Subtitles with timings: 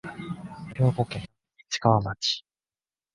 [0.73, 1.27] 兵庫県
[1.69, 2.43] 市川町